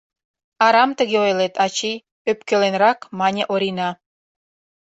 [0.65, 3.89] —Арам тыге ойлет, ачий,— ӧпкеленрак мане Орина.